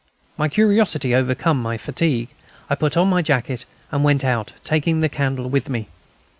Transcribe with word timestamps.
My 0.35 0.49
curiosity 0.49 1.13
overcame 1.13 1.61
my 1.61 1.77
fatigue. 1.77 2.29
I 2.71 2.73
put 2.73 2.97
on 2.97 3.07
my 3.07 3.21
jacket 3.21 3.65
and 3.91 4.03
went 4.03 4.25
out, 4.25 4.51
taking 4.63 5.01
the 5.01 5.09
candle 5.09 5.47
with 5.47 5.69
me. 5.69 5.89